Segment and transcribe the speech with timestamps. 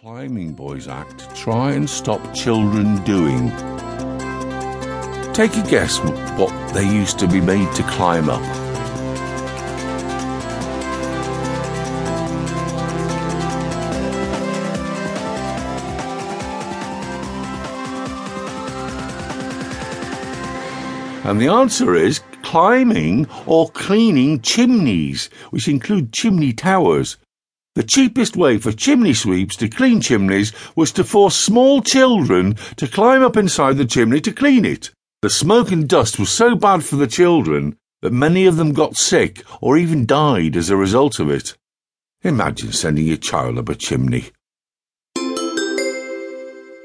[0.00, 3.48] Climbing Boys Act try and stop children doing.
[5.34, 5.98] Take a guess
[6.38, 8.40] what they used to be made to climb up.
[21.24, 27.16] And the answer is climbing or cleaning chimneys, which include chimney towers.
[27.78, 32.88] The cheapest way for chimney sweeps to clean chimneys was to force small children to
[32.88, 34.90] climb up inside the chimney to clean it.
[35.22, 38.96] The smoke and dust was so bad for the children that many of them got
[38.96, 41.56] sick or even died as a result of it.
[42.22, 44.24] Imagine sending your child up a chimney.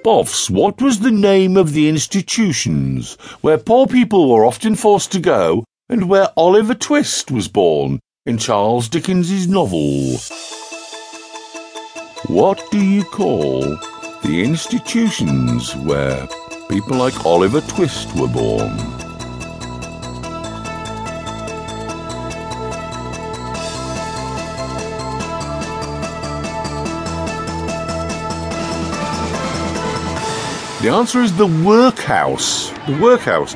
[0.06, 5.20] Boffs, what was the name of the institutions where poor people were often forced to
[5.20, 10.20] go and where Oliver Twist was born in Charles Dickens's novel?
[12.28, 13.62] What do you call
[14.24, 16.26] the institutions where
[16.70, 18.78] people like Oliver Twist were born?
[30.82, 32.70] The answer is the workhouse.
[32.88, 33.56] The workhouse.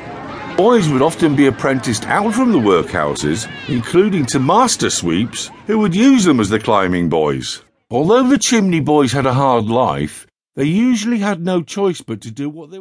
[0.58, 5.94] Boys would often be apprenticed out from the workhouses, including to master sweeps, who would
[5.94, 7.62] use them as the climbing boys.
[7.90, 12.30] Although the chimney boys had a hard life, they usually had no choice but to
[12.30, 12.76] do what they